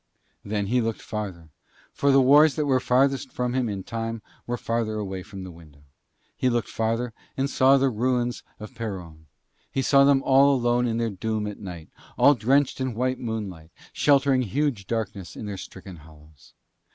Then 0.43 0.65
he 0.65 0.81
looked 0.81 1.03
farther, 1.03 1.49
for 1.93 2.11
the 2.11 2.23
wars 2.23 2.55
that 2.55 2.65
were 2.65 2.79
farthest 2.79 3.31
from 3.31 3.53
him 3.53 3.69
in 3.69 3.83
time 3.83 4.23
were 4.47 4.57
farther 4.57 4.95
away 4.97 5.21
from 5.21 5.43
the 5.43 5.51
window. 5.51 5.83
He 6.35 6.49
looked 6.49 6.69
farther 6.69 7.13
and 7.37 7.47
saw 7.47 7.77
the 7.77 7.91
ruins 7.91 8.41
of 8.59 8.73
Peronne. 8.73 9.27
He 9.71 9.83
saw 9.83 10.03
them 10.03 10.23
all 10.23 10.55
alone 10.55 10.85
with 10.87 10.97
their 10.97 11.11
doom 11.11 11.45
at 11.45 11.59
night, 11.59 11.89
all 12.17 12.33
drenched 12.33 12.81
in 12.81 12.95
white 12.95 13.19
moonlight, 13.19 13.69
sheltering 13.93 14.41
huge 14.41 14.87
darkness 14.87 15.35
in 15.35 15.45
their 15.45 15.55
stricken 15.57 15.97
hollows. 15.97 16.55